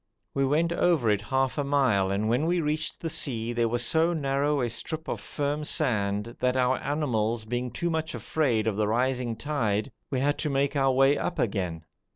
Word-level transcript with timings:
We 0.33 0.45
went 0.45 0.71
over 0.73 1.11
it 1.11 1.21
half 1.21 1.59
a 1.59 1.63
mile, 1.63 2.09
and 2.09 2.27
when 2.27 2.47
we 2.47 2.59
reached 2.59 2.99
the 3.01 3.07
sea 3.11 3.53
there 3.53 3.67
was 3.69 3.85
so 3.85 4.13
narrow 4.13 4.61
a 4.61 4.67
strip 4.67 5.07
of 5.07 5.19
firm 5.21 5.63
sand 5.63 6.37
that, 6.39 6.57
our 6.57 6.77
animals 6.77 7.45
being 7.45 7.69
too 7.69 7.91
much 7.91 8.15
afraid 8.15 8.65
of 8.65 8.77
the 8.77 8.87
rising 8.87 9.35
tide, 9.35 9.91
we 10.09 10.19
had 10.19 10.39
to 10.39 10.49
make 10.49 10.75
our 10.75 10.91
way 10.91 11.19
up 11.19 11.37
again. 11.37 11.85